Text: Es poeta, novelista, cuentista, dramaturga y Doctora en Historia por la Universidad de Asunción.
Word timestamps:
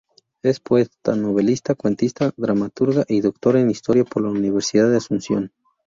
Es 0.41 0.59
poeta, 0.59 1.15
novelista, 1.15 1.75
cuentista, 1.75 2.31
dramaturga 2.35 3.05
y 3.07 3.21
Doctora 3.21 3.59
en 3.61 3.69
Historia 3.69 4.03
por 4.03 4.23
la 4.23 4.29
Universidad 4.31 4.89
de 4.89 4.97
Asunción. 4.97 5.51